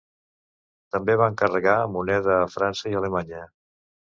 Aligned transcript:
També 0.95 1.17
va 1.21 1.27
encarregar 1.33 1.75
moneda 1.99 2.39
a 2.39 2.51
França 2.55 2.93
i 2.95 2.99
Alemanya. 3.03 3.45